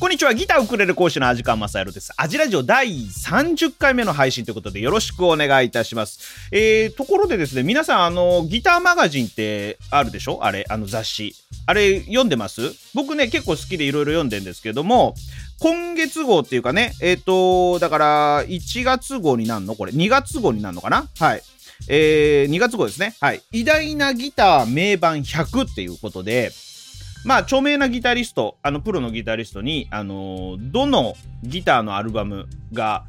[0.00, 0.32] こんにちは。
[0.32, 2.10] ギターウクレレ講師のアジカンマサヤロです。
[2.16, 6.48] アジラジオ第30回目の配信ということでよろしくお願いいたします。
[6.52, 10.42] えー、ところでですね皆さんあのギターマガジンってあるでしょ？
[10.42, 11.34] あれあの雑誌。
[11.66, 12.72] あれ読んでます？
[12.94, 15.14] 僕ね結構好きでいろいろ読んでんですけども
[15.60, 19.74] 今月号っていうかねえっ、ー、とだから1月号になるの？
[19.74, 19.92] これ。
[19.92, 21.08] 2月号になるのかな？
[21.18, 21.42] はい。
[21.88, 23.14] えー、2月号ですね。
[23.20, 23.42] はい。
[23.52, 26.52] 偉大なギター名盤100っていうことで、
[27.24, 33.04] まあ、著名なギタリスト、あの、プロのギタリストに、あのー、どのギターのアルバムが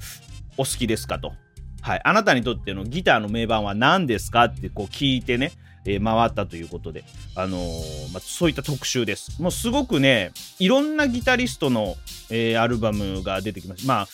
[0.57, 1.33] お好きですかと。
[1.81, 2.01] はい。
[2.03, 5.53] あなたにとってのギターの名盤は何ですかってこう聞いてね、
[5.85, 7.05] えー、回ったということで、
[7.35, 9.41] あのー、まあ、そういった特集です。
[9.41, 11.95] もうすごくね、いろんなギタリストの、
[12.29, 13.87] えー、アルバムが出てきます。
[13.87, 14.07] まあ、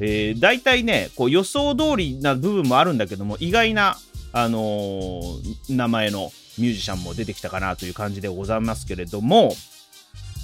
[0.00, 3.96] えー、大体ね、こう予想通りな部分もあるんだけども、意外な、
[4.32, 5.20] あの、
[5.68, 9.54] 名前のミュージシャンも出てきたかなという感じでございますけれども、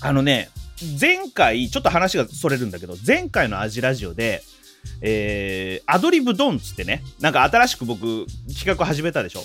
[0.03, 0.51] あのね、
[0.99, 4.43] 前回、ちょっと話がそれるんだけど、前回のアジラジオで、
[5.03, 9.43] えー、アドリブドンつってね、なんか新しく僕企画始めたでしょ。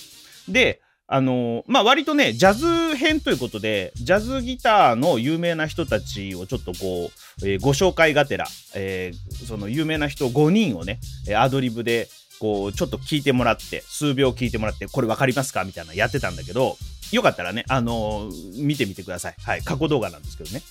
[0.50, 7.12] で、あのー、まあ、割とね、ジャズ編ということで、ジャズギターの有名な人たちをちょっとこ
[7.44, 11.00] う、えー、ご紹介がてら、えー、その有名な人5人をね、
[11.38, 12.08] アドリブで
[12.46, 16.78] こう、ちょっと聞いてもらって、数秒聞いてもらって、これ分かりますかみたいなやってたんだけど、
[17.12, 19.36] よかったらね、あのー、見てみてください。
[19.42, 19.62] はい。
[19.64, 20.62] 過去動画なんですけどね。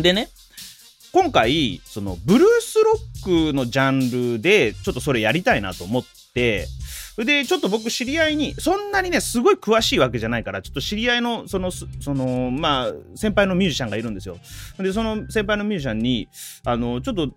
[0.00, 0.28] でね、
[1.12, 6.68] 今回、その、ブルースロックのジャンルで、ちょっとそれやりたいなと思って、
[7.16, 14.36] で、ちょっと僕知り合いに、そんなにね、すごい詳しいわけじゃないから、ちょっと知り合いの、その、その、まあ、先輩のミュージシャンがいるんですよ。
[14.78, 16.28] で、その先輩のミュージシャンに、
[16.64, 17.32] あの、ちょっと、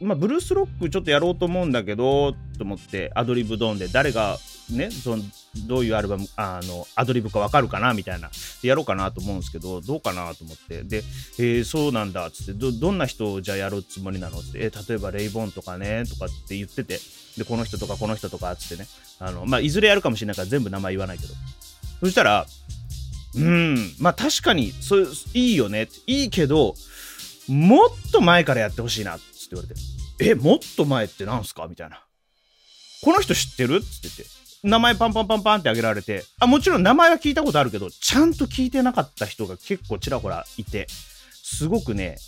[0.00, 4.38] まあ、ブルースロックちょっとやろうと思うんだけど、と思って、アドリブドーンで誰が、
[4.70, 5.22] ね、その
[5.66, 8.30] どういうアルバム、あの、アドリブかわかるかなみたいな、
[8.62, 10.98] やろうかなと思うんですけど、どうかなと思って、で、
[11.38, 17.00] えー、そうなんだっ、つって、ど、どんな人をじゃあやるつもりなのって、えー、例えばレイボンとかね、とかって言ってて、
[17.38, 18.86] で、この人とかこの人とかっ、つってね、
[19.20, 21.32] あの、まあ、いずれやるかもしれないから全部名前言わないけど、
[22.00, 22.46] そしたら、
[23.36, 26.74] うん、まあ確かに、そう、いいよね、いいけど、
[27.48, 29.80] もっと前からやってほしいなっ、つって言われて。
[30.20, 32.02] え、もっと前ってなんすかみたいな。
[33.02, 33.76] この人知ってる？
[33.76, 34.24] って言って。
[34.62, 40.86] 名前パンパンパンパンってあげられて、あ、もちろん名前は聞いたことあるけど、ちゃんと聞いてなかった人が結構ちらほらいて、
[41.42, 42.18] すごくね、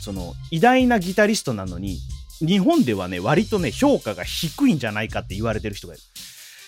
[0.00, 1.98] その、偉大なギタリストなのに、
[2.40, 6.02] 日本ではね、割とね、評価が低いんじゃないかって言われてる人がいる。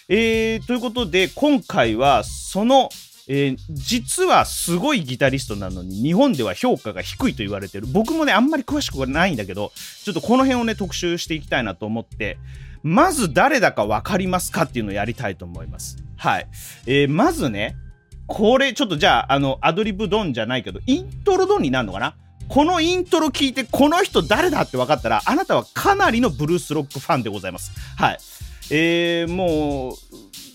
[0.09, 2.89] えー、ということで、今回は、その、
[3.29, 9.71] えー、実はすごいギタリストなのに日本では評価が低いと言われてる僕もねあんまり詳しくはないんだけど
[10.05, 12.37] ちょっとこの辺をね特集していきたいなと思って
[12.83, 16.49] まず誰だか分かりますかっていうのをやりたいと思いますはい、
[16.87, 17.77] えー、まずね
[18.27, 22.15] これちょっとじゃああのアドリブドンじゃないけどイントロドンになるのかな？
[22.49, 28.19] このイントロ聞いてこの人誰だって分かったらあなたはかなりのブルースロックファンでございますはい
[28.71, 29.95] えー、もう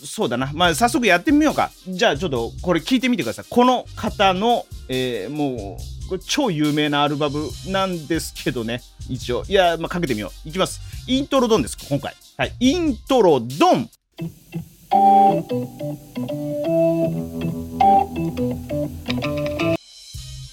[0.06, 0.52] そうだな。
[0.54, 1.72] まあ、早速やってみようか。
[1.88, 3.46] じゃあ、ちょっと、これ聞いてみてください。
[3.50, 5.78] この方の、えー、も
[6.12, 8.82] う、超有名なアルバムなんですけどね。
[9.10, 9.44] 一応。
[9.48, 10.50] いや、まあ、かけてみよう。
[10.50, 10.82] いきます。
[11.08, 12.14] イントロドンです、今回。
[12.38, 12.54] はい。
[12.60, 13.90] イントロドン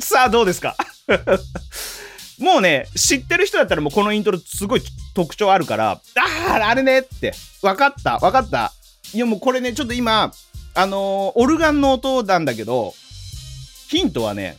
[0.01, 0.77] さあ、どうですか？
[2.39, 4.83] もうね、知ってる人だったらもうこのイントロすごい
[5.15, 6.01] 特徴あるから、あ
[6.61, 8.73] あ、あれねって、分かった、分かった。
[9.13, 10.33] いやもうこれね、ちょっと今、
[10.75, 12.95] あのー、オルガンの音なんだけど、
[13.89, 14.57] ヒントはね、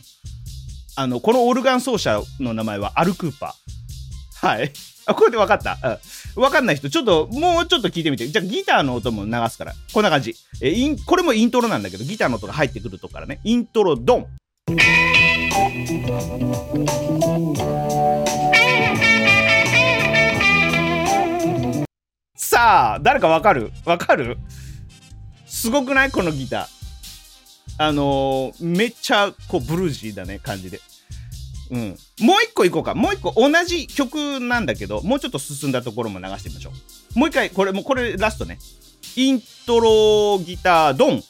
[0.94, 4.46] あの、このオルガン奏者の名前はアル・クーパー。
[4.46, 4.72] はい。
[5.08, 5.78] あ、これで分かった。
[6.36, 6.42] うん。
[6.42, 8.26] 分かんない人、ちょっと、もうちょっと聞いてみて。
[8.26, 9.72] じゃあ、ギターの音も流すから。
[9.92, 10.34] こんな感じ。
[10.60, 13.38] え、イン、これもイントロなんだけど、ギターの音が入ってくるとこからね。
[13.44, 14.26] イントロ、ドン。
[22.34, 23.70] さあ、誰かわかる？
[23.84, 24.38] わかる？
[25.46, 26.10] すごくない？
[26.10, 26.66] このギター。
[27.78, 30.80] あのー、めっちゃ、こう、ブルージーだね、感じで。
[31.70, 31.96] うん。
[32.20, 32.94] もう一個いこうか。
[32.94, 36.72] もう一個、同じ曲なんだけど、もうちょっと進んだところも流してみましょ
[37.14, 37.18] う。
[37.18, 38.58] もう一回、これ、もうこれラストね。
[39.16, 41.22] イントロギター、ドン。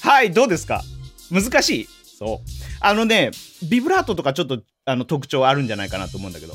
[0.00, 0.82] はい、どうですか？
[1.30, 1.88] 難しい？
[2.18, 2.48] そう。
[2.80, 3.30] あのね、
[3.68, 6.54] ビブラートとかちょっとあの特徴あるんじゃないかなと思うんだけど。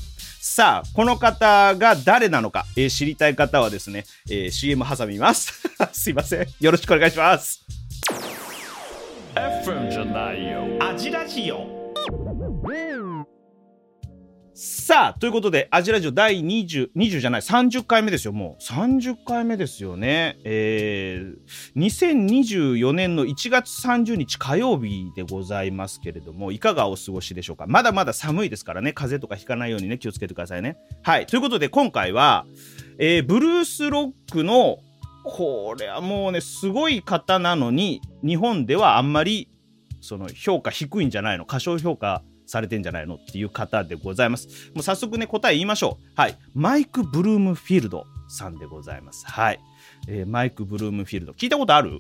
[0.51, 5.54] さあ、この方が誰なのか、えー、知りたい方はですね、えー、CM 挟みます。
[5.94, 6.48] すいません。
[6.60, 7.63] よろしくお願いします。
[9.36, 10.66] FM じゃないよ。
[10.81, 11.94] アジラジオ。
[14.62, 18.62] さあ、ということで、アジラジオ第20、20じゃない、30回目ですよ、もう。
[18.62, 20.38] 30回目ですよね。
[20.44, 27.68] えー、2024年の1月30日火曜日でございますけれども、いかがお過ごしでしょうか？
[27.68, 30.76] まだまだ寒いですからね、風邪とかひかないようにね、気をつけてくださいね。
[31.04, 31.26] はい。
[31.26, 32.46] ということで、今回は、
[32.98, 34.80] えー、ブルースロックの、
[35.24, 39.48] これはもうね、すごい方なのに、日本ではあんまり、
[40.02, 41.46] その評価低いんじゃないの？
[41.46, 44.48] 過小評価されてんじゃないのっていう方でございます。
[44.74, 46.06] もう早速ね、答え言いましょう。
[46.16, 46.38] はい。
[46.54, 49.25] マイク・ブルームフィールドさんでございます。
[49.25, 49.60] はい。
[50.07, 51.34] えー、マイク・ブルームフィールド。
[51.34, 52.00] 聞いたことある？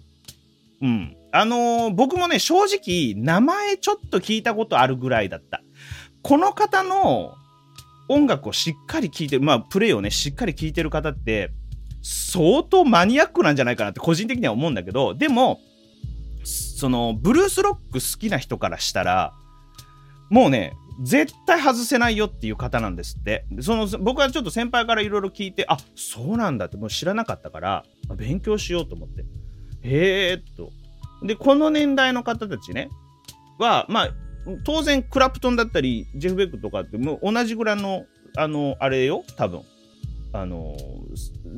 [0.81, 1.15] うん。
[1.31, 5.61] あのー、僕もね、正直、名前ちょっと聞いたことあるぐらいだった。
[6.23, 7.35] この方の
[8.07, 11.51] 音楽をしっかり聴いてる、まあ、プレイをね、しっかり聴いてる方って、
[12.01, 15.59] 相当マニアックなんじゃないかなって個人的には思うんだけど、でも、
[16.43, 19.33] その、ブルースロック好きな人からしたら、
[20.29, 23.45] もうね、絶対外せないよっていう方なんですって。
[23.61, 27.85] その僕はちょっと先輩からいろいろ聞いて、あそうなんだってもう知らなかったから、
[28.15, 29.23] 勉強しようと思って。
[29.81, 30.71] へえっと。
[31.25, 32.89] で、この年代の方たちね、
[33.57, 34.09] は、まあ、
[34.65, 38.05] 当然クラプトンだったり、ジェフ・ベックとかってもう同じぐらいの、
[38.37, 39.61] あの、あれよ、多分。
[40.31, 40.75] あの、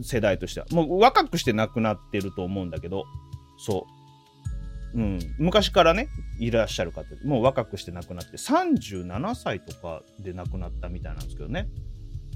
[0.02, 0.66] 世代としては。
[0.72, 3.06] もう若くして亡くなってると思うんだけど、
[3.58, 4.01] そう。
[4.94, 6.10] うん、昔からね
[6.40, 11.68] いらっしゃる方もう若くして亡くなって37歳とかで亡くなったみたいなんですけどね。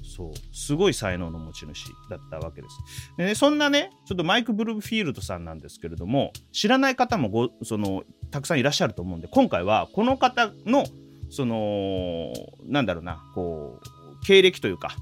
[0.06, 0.32] そう。
[0.52, 2.76] すごい才能の持ち主だったわけです。
[3.18, 10.84] で、ね、そんなねちょっとマイク・ブルーフィールドさんなんですけれども知らない方もごそのたくさんいらっしゃると思うんで今回はこの方の
[11.30, 12.32] その
[12.64, 14.94] なんだろうなこう経歴というか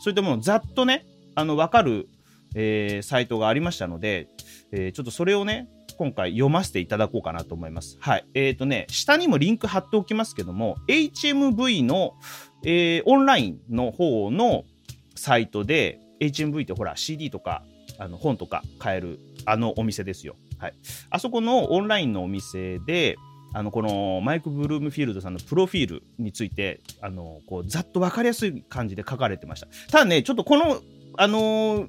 [0.00, 2.08] そういったものをざっとねあの分かる、
[2.54, 4.28] えー、サイトがありましたので、
[4.72, 5.68] えー、ちょっとそれをね
[6.00, 7.98] 今回読ませていただこうかなと思います。
[8.00, 8.24] はい。
[8.32, 12.14] えっ、ー、とね、下にもリンク貼っておきますけども、HMV の、
[12.64, 14.64] えー、オンラインの方の
[15.14, 17.64] サイトで、HMV ってほら CD とか
[17.98, 20.36] あの本とか買えるあのお店ですよ。
[20.56, 20.74] はい。
[21.10, 23.18] あそこのオンラインのお店で、
[23.52, 29.66] あのこのマイク・ブルームフィールドさんのプロフィールについてあのこうざっと分かりやすい感じで書かれてました。
[29.90, 30.80] ただね、ちょっとこの、
[31.18, 31.88] あのー、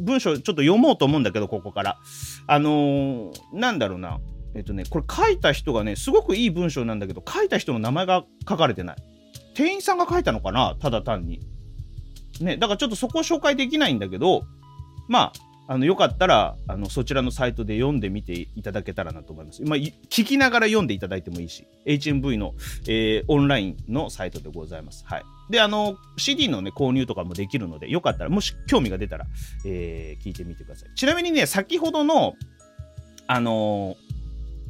[0.00, 1.98] 文章ちょっと読もうと思うんだけど、ここから。
[2.46, 4.18] あのー、なんだろうな。
[4.54, 8.96] えっとね、これ書いた人がね、すごくいい文章なんだけど、書いた人の名前が書かれてない。
[9.54, 10.76] 店員さんが書いたのかな？
[10.80, 11.40] ただ単に。
[12.40, 14.44] ね、だからちょっとそこを紹介できないんだけど、
[15.08, 15.32] まあ、
[15.68, 19.62] あの、よかったら、あの、そちらのサイトで読んでみていただけたらなと思います。
[19.64, 22.54] まあ、聞きながら読んでいただいてもいいし、HMV の、
[22.86, 25.04] えー、オンラインのサイトでございます。
[25.06, 25.24] はい。
[25.50, 29.26] で、あの、CD のね、購入とかもできるので、よかったら、もし興味が出たら、
[29.64, 30.94] えー、聞いてみてください。
[30.94, 32.34] ちなみにね、先ほどの、
[33.26, 33.96] あの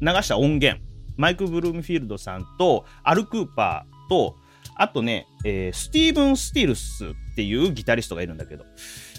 [0.00, 0.82] ー、流した音源、
[1.18, 4.36] マイク・ブルームフィールドさんと、アル・クーパーと、
[4.74, 8.64] あとね、えー、スティーブン・スティルスっていうギタリストがいるんだけど、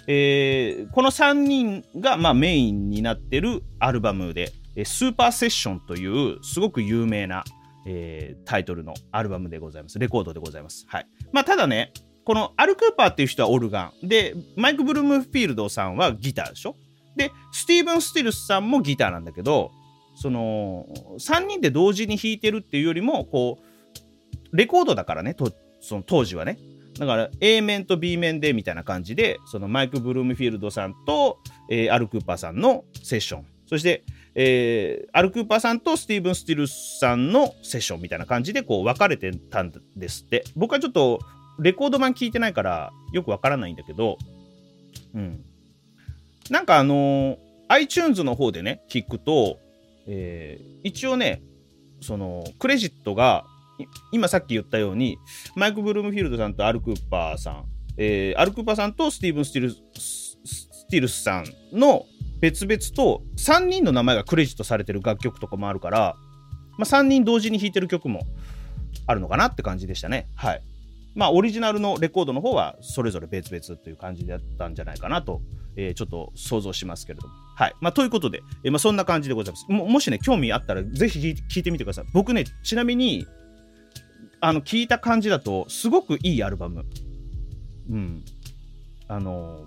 [0.07, 4.53] えー、この3人が、まあ、メインになってるアルバムで、
[4.85, 7.43] スーパーセッションというすごく有名な、
[7.85, 9.99] えー、タイトルのアルバムでございます。
[9.99, 10.85] レコードでございます。
[10.87, 11.07] はい。
[11.31, 11.91] まあ、ただね、
[12.23, 14.07] このアル・クーパーっていう人はオルガン。
[14.07, 16.75] で、マイク・ブルームフィールドさんはギターでしょ？
[17.15, 19.71] で、スティーブン・スティルスさんもギターなんだけど、
[20.15, 20.85] その、
[21.19, 23.59] 3人で同時に弾いてるっていうよりも、こ
[24.51, 26.57] う、レコードだからね、とその当時はね。
[26.99, 31.39] だから A 面と B 面でみたいな感じで、そのマイク・ブルームフィールドさんと、
[31.69, 33.45] えー、アル・クーパーさんのセッション。
[33.67, 34.03] そして、
[34.35, 40.43] えー、アル・クーパーさんとスティーブン・スティルスさんのセッションみたいな感じでこう分かれてたんですって。
[40.55, 41.19] 僕はちょっと
[41.59, 44.17] レコード版聞いてないからよくわからないんだけど、
[45.13, 45.43] うん。
[46.49, 47.37] なんかあのー、
[47.69, 49.59] iTunes の方でね、聞くと、
[50.07, 51.41] えー、一応ね、
[52.01, 53.45] その、クレジットが、
[54.11, 55.17] 今さっき言ったように、
[55.55, 57.65] マイク・ブルームフィールドさんとアル・クーパーさん、
[57.97, 60.37] えー、アル・クーパーさんとスティーブン・スティルス、
[60.89, 62.05] ティルスさんの
[62.39, 66.15] 別々と3人の名前がクレジットされてる楽曲とかもあるから、
[66.77, 68.21] まあ、3人同時に弾いてる曲も
[69.05, 70.27] あるのかなって感じでしたね。
[70.35, 70.61] はい。
[71.15, 75.41] まあ、オリジナルのレコードの方はそれぞれ別々という感じだったんじゃないかなと、
[75.75, 77.33] えー、ちょっと想像しますけれども。
[77.55, 77.73] はい。
[77.81, 79.65] まあ、ということで、えー、まあ、そんな感じでございます。
[79.67, 82.05] ももしね、興味あったら、ぜひ聞いてみてください。
[82.13, 83.25] 僕ね、ちなみに、
[84.39, 86.85] あの、聞いた感じだと、すごくいいアルバム。
[87.89, 88.23] うん。
[89.07, 89.65] あの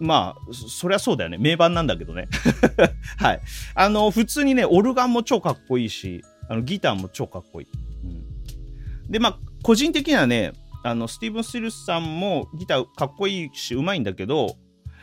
[0.00, 1.36] まあ、そりゃそうだよね。
[1.38, 2.26] 名盤なんだけどね。
[3.18, 3.40] はい。
[3.74, 7.68] あの、普通にね、オルガンも超かっこいいし、あのギターも超かっこいい。
[8.04, 14.56] うん、で、まあ、個人的にはね、あの、スティーブン・スティルスさんもギターかっこいいし、うまいんだけど、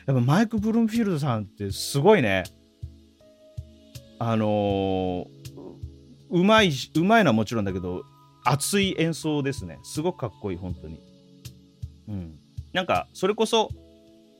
[0.08, 2.44] やっぱマイク・ブルームフィールドさんってすごいね。
[4.17, 5.27] あのー、
[6.32, 8.03] うまい、うまいのはもちろんだけど、
[8.50, 9.80] 熱い演奏ですね。
[9.84, 11.00] すごくかっこいい、本当に。
[12.08, 12.39] うん。
[12.74, 13.70] なんか、それこそ、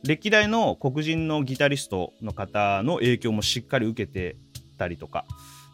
[0.04, 4.38] 歴代の黒人のギタリストの方の影響もしっかり受けて
[4.78, 5.26] たりとか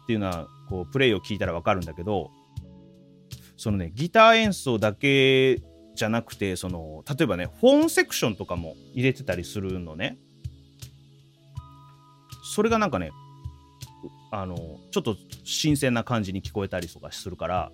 [0.04, 2.30] っていうのは、こう、プレイを聞いたらわかるんだけど、
[3.56, 5.62] そのね、ギター演奏だけ
[5.94, 10.18] じゃなくて、その、例えばね、ホーンセクションとかも入れてたりするのね。
[12.54, 13.10] それがなんかね、
[14.32, 14.56] あの、
[14.90, 17.72] ちょっと新鮮な感じに聞こえたりとかするから、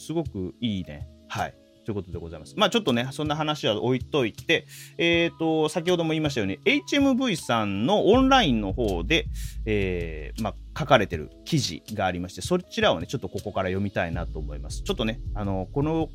[0.00, 1.08] すごくいいね。
[1.28, 1.54] はい。
[1.84, 2.54] ということでございます。
[2.56, 4.66] まあちょっとね、そんな話は置いといて、
[4.98, 9.26] えっ、と、先ほども言いましたように、HMV さんのオンラインの方で、
[9.66, 14.82] えーまあ、書かれてる記事がありまして、そちらをね、ちょっとここから読みたいなと思います。
[14.82, 16.08] ちょっとね、あの、この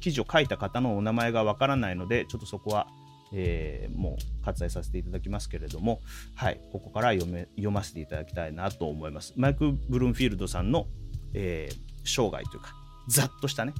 [0.00, 2.88] 記事を書いた方のお名前がわからないので、ちょっとそこは、
[3.34, 6.00] えーもう割愛させていただきますけれども、
[6.34, 9.32] はい、ここから読め読ませていただきたいなと思います。
[9.36, 10.86] マイク・ブルームフィールドさんの、
[11.32, 12.74] えー生涯というか、
[13.08, 13.74] ざっとしたね、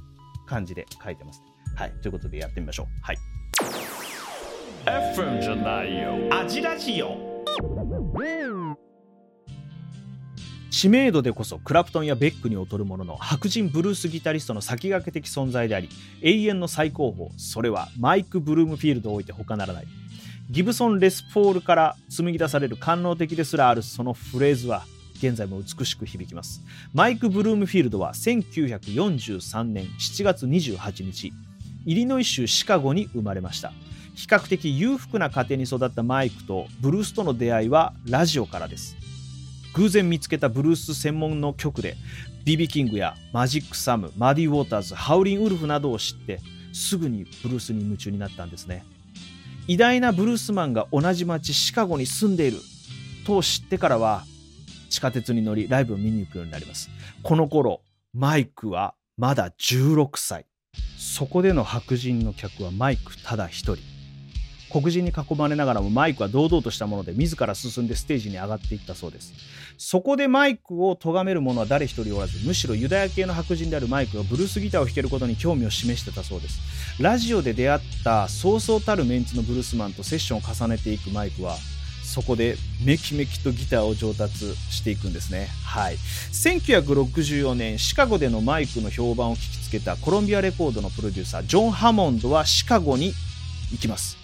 [0.45, 1.41] 感じで書いてます、
[1.75, 2.87] はい、ということでやってみましょう。
[3.01, 3.17] はい。
[4.85, 6.13] FM じゃないよ。
[6.31, 7.33] アジラジオ。
[10.69, 15.87] 知名度でこそクラプトンやベックに劣るものの白人ブルースギタリストの先駆け的存在であり
[16.21, 17.29] 永遠の最高峰。
[17.37, 19.87] それはマイク・ブルームフィールドを置いて他ならない。
[20.49, 24.83] ギブソン・レスポールから紡ぎ出される官能的ですらあるそのフレーズは
[25.25, 26.61] 現在も美しく響きます。
[26.93, 31.31] マイク・ブルームフィールドは1943年7月28日
[31.85, 33.71] イリノイ州シカゴに生まれました。
[34.15, 38.97] 比較的裕福な家庭に育ったマイクとブルースとの出会いはラジオからです。
[39.73, 41.95] 偶然見つけたブルース専門の曲で
[42.45, 46.41] BB キングやマジック・サムマディ・ウォーターズハウリン・ウルフなどを知って
[46.73, 48.85] すぐにブルースに夢中になったんですね。
[49.67, 52.57] 偉大なブルースマンが同じ町シカゴに住んでいる
[53.25, 54.25] と知ってからは
[54.93, 56.91] 地下鉄に乗りライブを見に行くようになります。
[57.23, 57.81] この頃
[58.13, 60.45] マイクはまだ16歳。
[60.99, 63.77] そこでの白人の客はマイクただ一人。
[64.71, 69.33] 黒人に囲まれながらもマイクは堂々としたもので自ら進んでステージに上がっていったそうです。
[69.79, 76.59] そこでマイクを咎める者は誰一人おらずむしろユダヤ系の白人であるマイクがブルースギターを弾けることに興味を示してたそうです。
[77.01, 81.57] ラジオで出会ったそうそうたるメンツのブルースマンとセッションを重ねていくマイクは
[82.03, 85.47] そこでメキメキとギターを上達していくんですね。
[85.65, 85.95] はい。
[85.95, 93.13] 1964年、シカゴでのマイクの評判を聞きつけたコロンビアレコードのプロデューサー、ジョン・ハモンドはシカゴに
[93.71, 94.22] 行きます。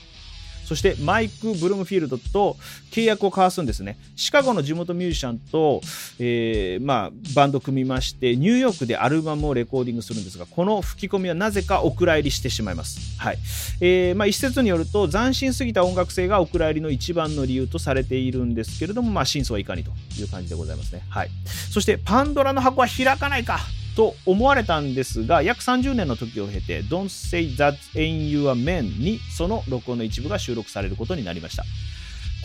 [0.69, 2.55] そしてマイク・ブルームフィールドと
[2.91, 3.97] 契約を交わすんですね。
[4.15, 5.81] シカゴの地元ミュージシャンと、
[6.19, 12.99] えーまあ、バンド組みまして、ニューヨークでアルバムをレコーディングするんですが、この吹き込みはなぜかお蔵入りしてしまいます。
[13.17, 13.39] はい。
[13.81, 21.01] えーまあ、一説によると、斬新すぎた音楽性がお蔵入りの一番の理由とされているんですけれども、まあ、真相はいかにという感じでございますね。
[21.09, 21.29] はい。
[21.71, 23.59] そして、パンドラの箱は開かないか
[23.99, 31.65] と思われたんですが、約30年の時を経て、Don't Say That Ain't Your Man にその録音の一部が収録されることになりました。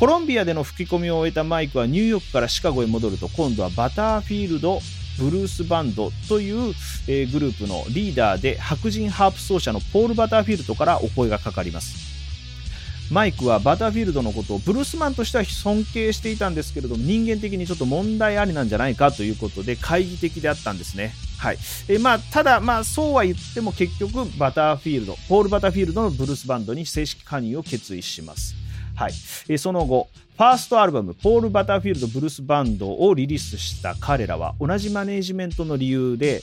[0.01, 4.81] コロンビアでの吹き込みを終えたマイクはニューヨークからシカゴへ戻ると、今度はバターフィールド
[5.21, 6.75] ブルースバンドという、
[7.07, 12.15] えーグループのリーダーで白人ハープ奏者のポール・バターフィールドからお声がかかります。
[13.13, 21.13] マイクはバターフィールドのことをブルースマンとしては尊敬していたんですけれども人間的にちょっと問題ありなんじゃないかということで懐疑的であったんですね。
[21.45, 21.59] はい
[21.89, 28.55] えーまあ、ただ、まあ、そうは言っても結局バターフィールドポール・バターフィールドのブルースバンドに正式加入を決意します。
[28.97, 29.13] はい
[29.49, 36.43] えーその後ファーストアルバム「ポール・バターフィールド・ブルースバンド」をリリースした彼らは同じマネージメントの理由で、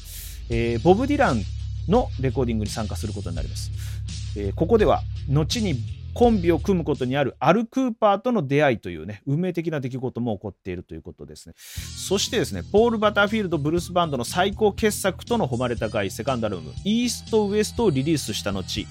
[0.49, 1.41] えーボブ・ディラン
[1.87, 3.71] のレコーディングに参加することになります。
[4.37, 5.75] えーここでは後に
[6.13, 11.55] コンビを組むことにあるアル・クーパーとの出会いというね運命的な出来事も起こっているということですね。
[11.57, 18.85] そしてですねポール・バターフィールド・ブルースバンドの最高傑作との誉れ高いセカンドアルバム「イースト・ウエスト」をリリースした後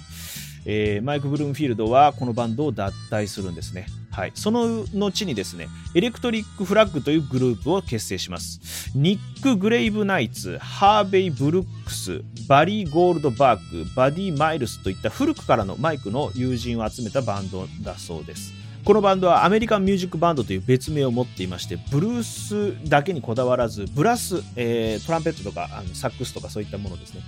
[0.64, 3.87] えーマイク・ブルームフィールドはこのバンドを脱退するんですね。
[4.11, 8.90] はい、その後にですね、エレクトリック・フラッグというグループを結成します。
[8.95, 18.52] ニック・グレイブ・ナイツ、ハーベイ・ブルックス、バリー・ゴールドバーク、バディ・マイルスといった古くからのマイクの友人を集めたバンドだそうです。
[18.85, 27.21] このバンドはアメリカンミュージックバンドという別名を持っていまして、ブルースだけにこだわらず、ブラス、えートランペットとかあのサックスとかそういったものですね。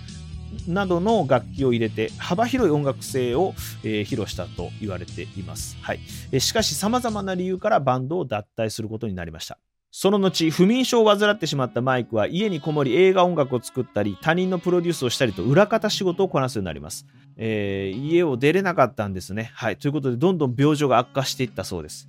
[0.68, 5.76] などの楽器を入れて幅広い音楽性を、えー披露したと言われています。
[5.80, 6.00] はい、
[6.32, 9.58] えしかし様々な理由からバンドを脱退することになりました。
[9.94, 17.06] その後、不眠症を患ってしまったマイクは家にこもり映画音楽を作ったり、他人のプロデュースをしたりと裏方仕事をこなすようになります。
[17.36, 19.50] えー家を出れなかったんですね。
[19.54, 19.76] はい。
[19.76, 22.08] ということで、どんどん病状が悪化していったそうです。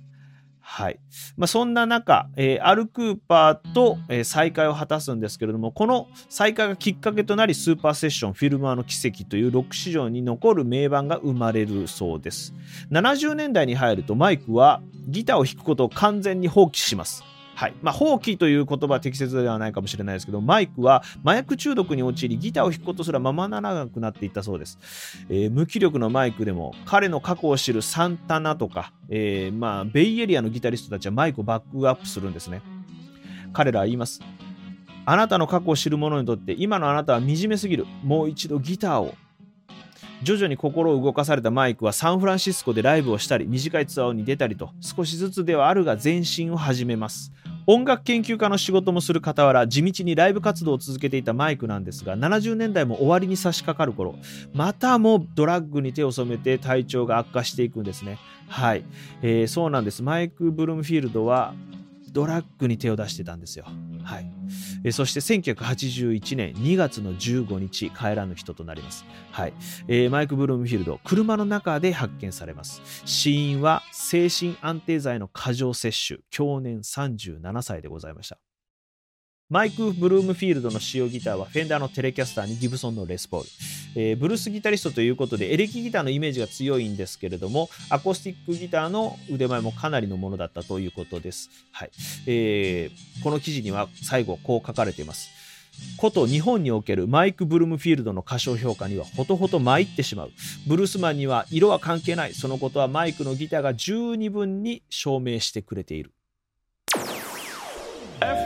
[0.66, 0.98] はい。
[1.36, 12.54] まあ、そんな中、えー、アル・クーパーと、えー、再会を果たすんですけれども、この再会がきっかけとなり、スーパーセッション、フィルマーの奇跡というロック史上に残る名盤が生まれるそうです。
[12.90, 17.22] 70年代に入ると、マイクはギターを弾くことを完全に放棄します。
[17.54, 17.74] はい。
[17.82, 24.78] まあ、放棄という言葉は適切ではないかもしれないですけど、マイクは麻薬中毒に陥り、ギターを弾くことすらままならなくなっていったそうです。
[25.28, 32.60] えー、無気力のマイクでも、彼の過去を知るサンタナとか、えー、まあ、ベイエリアのギタリストたちはマイクをバックアップするんですね。
[33.52, 34.20] 彼らは言います。
[35.06, 37.86] あなたの過去を知る者にとって、今のあなたは惨めすぎる。
[38.02, 39.14] もう一度ギターを
[40.22, 47.32] 徐々に心を動かされたマイクはサンフランシスコでライブをしたり短いツアーに出たりと少しずつではあるが前進を始めます。
[47.66, 54.16] 音楽研究家の仕事もする傍ら地道にライブ活動を続けていたマイクなんですが70年代も終わりに差し掛かる頃
[54.52, 58.18] またもドラッグに手を染めて体調が悪化していくんですね。
[58.48, 58.84] はい、
[59.22, 60.02] えー、そうなんです。
[60.02, 61.54] マイク・ブルームフィールドは
[62.12, 63.64] ドラッグに手を出してたんですよ。
[64.04, 64.30] はい。
[64.84, 69.04] えそして1981年2月の15日、帰らぬ人となります。
[69.32, 69.54] はい。
[69.88, 72.82] えー、マイク・ブルームフィールド、車の中で発見されます。
[73.06, 78.38] 死因は精神安定剤の過剰摂取、享年37歳でございました。
[79.50, 83.48] マイク・ブルームフィールドの使用ギターはフェンダーのテレキャスターにギブソンのレスポール、
[83.94, 91.90] えー、ブルースギタリストということでエレキギターのイメージが強いんですけれどもアコースティックギターの腕前もかなりのものだったということです、はい。
[92.26, 95.28] えー、この記事には最後こう書かれています。
[95.98, 100.30] こと日本におけるマイク・ブルームフィールドの歌唱評価にはほとほと参ってしまう。
[100.66, 102.32] ブルースマンには色は関係ない。
[102.32, 106.12] そのことはマイクのギターが十二分に証明してくれている。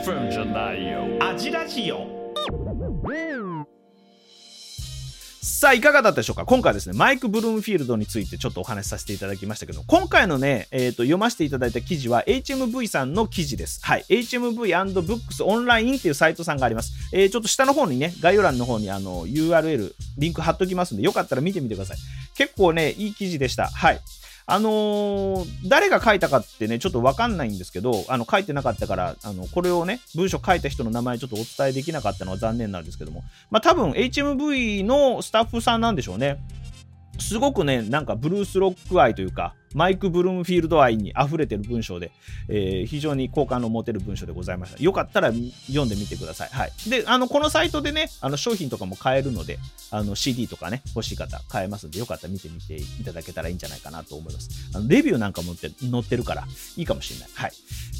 [0.09, 2.19] FM じゃないよアジラジオ
[5.41, 6.45] さあ、いかがだったでしょうか？
[6.45, 13.85] 今回はですね、マイク・ブルームフィールドについてちょっとお話しさせていただきましたけど、今回のね、えーと、読ませていただいた記事は HMV さんの記事です。
[13.85, 14.05] はい。
[14.09, 16.93] HMV&Books オンラインっていうサイトさんがあります。
[17.13, 21.97] えー、ちょっと下の方にね、概要欄の方にあの URL、リンク貼っときますんで、よかったら見てみてください。
[22.35, 23.67] 結構ね、いい記事でした。
[23.67, 23.99] はい。
[24.51, 36.39] あのー、誰が書いたかってね、ちょっとわかんないんですけど、あの、書いてなかったから、あの、これをね、文章書いた人の名前ちょっとお伝えできなかったのは残念なんですけども、まあ多分 HMV のスタッフさんなんでしょうね。
[37.19, 42.11] すごくね、なんかブルースロック愛というか、マイク・ブルームフィールド愛に溢れてる文章で、
[42.47, 44.81] えー、非常に好感の持てる文章でございました。
[44.81, 45.31] よかったら
[45.67, 46.49] 読んでみてください。
[46.49, 46.71] はい。
[46.89, 49.59] で、あの、このサイトでね、あの商品とかも買えるので、
[49.91, 54.49] あの CD とかね、欲しい方買えますんで、よかったら見てみていただけたらいいんじゃないかなと思います。
[54.73, 57.29] あのレビューなんかも載ってるから、いいかもしれない。
[57.33, 57.51] はい。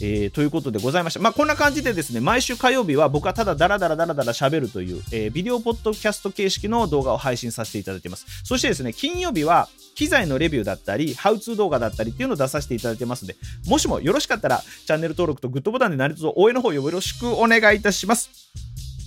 [0.01, 1.19] えー、ということでございました。
[1.19, 8.25] まあ、こんな感じでですね、毎週火曜日は僕はただダラダラダラダラ喋るという、えー、ビデオポッドキャスト形式の動画を配信させていただいています。
[8.43, 9.67] そしてですね、金曜日は
[9.99, 13.35] 機材のレビューだったり、ハウツー動画だったりっていうのを出させていただいてますので、
[13.67, 18.29] もしもよろしかったら、チャンネル登録とグッドボタンで何卒応援の方よろしくお願いいたします。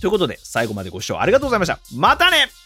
[0.01, 1.79] ということで、最後までご視聴ありがとうございました。
[1.95, 2.62] またね